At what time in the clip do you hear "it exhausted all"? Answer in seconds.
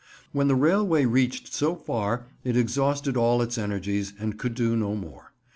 2.43-3.39